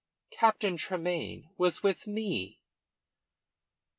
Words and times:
Captain 0.31 0.77
Tremayne 0.77 1.51
was 1.59 1.83
with 1.83 2.07
me." 2.07 2.59